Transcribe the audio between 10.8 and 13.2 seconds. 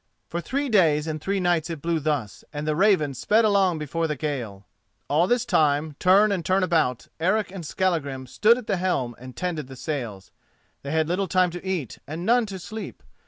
They had little time to eat, and none to sleep.